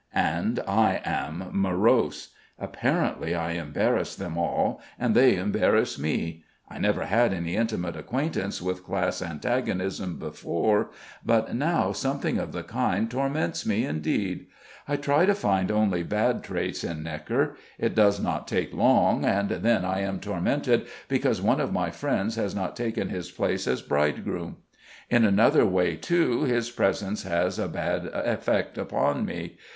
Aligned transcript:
And 0.15 0.61
I 0.61 0.99
am 1.05 1.49
morose. 1.51 2.29
Apparently 2.57 3.35
I 3.35 3.51
embarrass 3.51 4.15
them 4.15 4.35
all 4.35 4.81
and 4.97 5.13
they 5.13 5.35
embarrass 5.35 5.99
me. 5.99 6.43
I 6.67 6.79
never 6.79 7.05
had 7.05 7.35
any 7.35 7.55
intimate 7.55 7.95
acquaintance 7.95 8.63
with 8.63 8.83
class 8.83 9.21
antagonism 9.21 10.17
before, 10.17 10.89
but 11.23 11.53
now 11.53 11.91
something 11.91 12.39
of 12.39 12.51
the 12.51 12.63
kind 12.63 13.11
torments 13.11 13.63
me 13.63 13.85
indeed. 13.85 14.47
I 14.87 14.95
try 14.95 15.27
to 15.27 15.35
find 15.35 15.69
only 15.69 16.01
bad 16.01 16.43
traits 16.43 16.83
in 16.83 17.03
Gnekker. 17.03 17.53
It 17.77 17.93
does 17.93 18.19
not 18.19 18.47
take 18.47 18.73
long 18.73 19.23
and 19.23 19.49
then 19.49 19.85
I 19.85 19.99
am 19.99 20.19
tormented 20.19 20.87
because 21.09 21.43
one 21.43 21.61
of 21.61 21.71
my 21.71 21.91
friends 21.91 22.37
has 22.37 22.55
not 22.55 22.75
taken 22.75 23.09
his 23.09 23.29
place 23.29 23.67
as 23.67 23.83
bridegroom. 23.83 24.55
In 25.11 25.23
another 25.25 25.63
way 25.63 25.95
too 25.95 26.41
his 26.45 26.71
presence 26.71 27.21
has 27.21 27.59
a 27.59 27.67
bad 27.67 28.07
effect 28.07 28.79
upon 28.79 29.25
me. 29.27 29.57